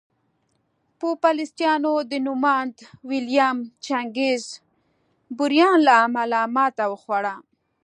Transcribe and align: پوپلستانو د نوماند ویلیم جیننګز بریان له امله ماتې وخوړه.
پوپلستانو 0.99 1.93
د 2.11 2.13
نوماند 2.25 2.75
ویلیم 3.09 3.57
جیننګز 3.85 4.43
بریان 5.37 5.77
له 5.87 5.93
امله 6.05 6.39
ماتې 6.55 6.85
وخوړه. 6.91 7.35